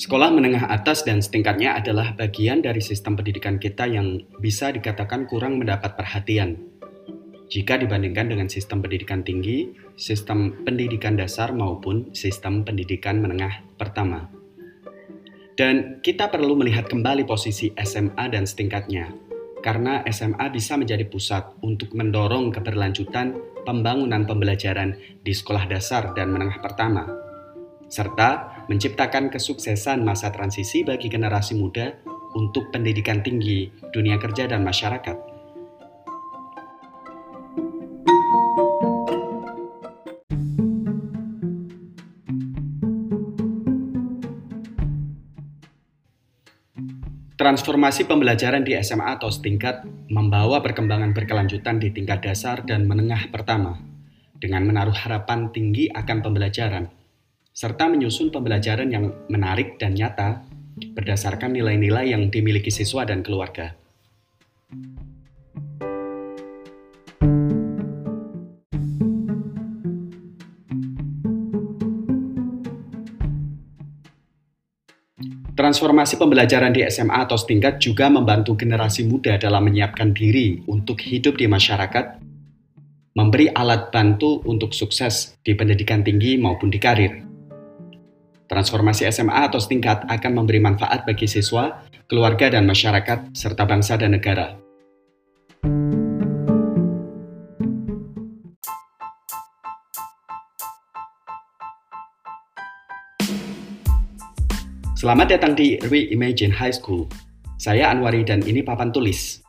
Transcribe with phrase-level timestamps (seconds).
[0.00, 5.60] Sekolah menengah atas dan setingkatnya adalah bagian dari sistem pendidikan kita yang bisa dikatakan kurang
[5.60, 6.56] mendapat perhatian.
[7.52, 9.68] Jika dibandingkan dengan sistem pendidikan tinggi,
[10.00, 14.32] sistem pendidikan dasar maupun sistem pendidikan menengah pertama.
[15.52, 19.12] Dan kita perlu melihat kembali posisi SMA dan setingkatnya,
[19.60, 23.36] karena SMA bisa menjadi pusat untuk mendorong keberlanjutan
[23.68, 27.28] pembangunan pembelajaran di sekolah dasar dan menengah pertama
[27.90, 31.90] serta menciptakan kesuksesan masa transisi bagi generasi muda
[32.38, 35.26] untuk pendidikan tinggi, dunia kerja, dan masyarakat.
[47.34, 49.82] Transformasi pembelajaran di SMA atau setingkat
[50.12, 53.80] membawa perkembangan berkelanjutan di tingkat dasar dan menengah pertama,
[54.38, 56.99] dengan menaruh harapan tinggi akan pembelajaran
[57.50, 60.46] serta menyusun pembelajaran yang menarik dan nyata
[60.94, 63.74] berdasarkan nilai-nilai yang dimiliki siswa dan keluarga.
[75.60, 81.36] Transformasi pembelajaran di SMA atau setingkat juga membantu generasi muda dalam menyiapkan diri untuk hidup
[81.36, 82.16] di masyarakat,
[83.12, 87.29] memberi alat bantu untuk sukses di pendidikan tinggi maupun di karir.
[88.50, 94.18] Transformasi SMA atau setingkat akan memberi manfaat bagi siswa, keluarga dan masyarakat, serta bangsa dan
[94.18, 94.58] negara.
[104.98, 107.06] Selamat datang di Reimagine High School.
[107.54, 109.46] Saya Anwari dan ini papan tulis.